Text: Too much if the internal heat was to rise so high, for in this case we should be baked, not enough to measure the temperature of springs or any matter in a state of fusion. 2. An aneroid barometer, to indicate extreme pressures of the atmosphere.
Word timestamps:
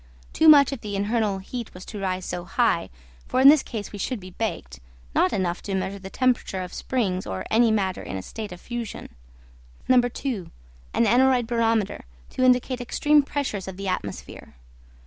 Too 0.33 0.49
much 0.49 0.73
if 0.73 0.81
the 0.81 0.95
internal 0.95 1.37
heat 1.37 1.75
was 1.75 1.85
to 1.85 1.99
rise 1.99 2.25
so 2.25 2.43
high, 2.43 2.89
for 3.27 3.39
in 3.39 3.49
this 3.49 3.61
case 3.61 3.91
we 3.91 3.99
should 3.99 4.19
be 4.19 4.31
baked, 4.31 4.79
not 5.13 5.31
enough 5.31 5.61
to 5.61 5.75
measure 5.75 5.99
the 5.99 6.09
temperature 6.09 6.63
of 6.63 6.73
springs 6.73 7.27
or 7.27 7.45
any 7.51 7.69
matter 7.69 8.01
in 8.01 8.17
a 8.17 8.23
state 8.23 8.51
of 8.51 8.59
fusion. 8.59 9.09
2. 9.87 10.49
An 10.95 11.05
aneroid 11.05 11.45
barometer, 11.45 12.05
to 12.31 12.43
indicate 12.43 12.81
extreme 12.81 13.21
pressures 13.21 13.67
of 13.67 13.77
the 13.77 13.87
atmosphere. 13.89 14.55